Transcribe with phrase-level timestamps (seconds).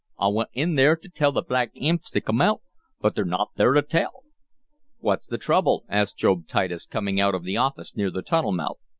[0.17, 2.63] I wint in there to tell th' black imps t' come out,
[3.01, 4.23] but they're not there to tell!"
[4.97, 8.79] "What's the trouble?" asked Job Titus, coming out of the office near the tunnel mouth.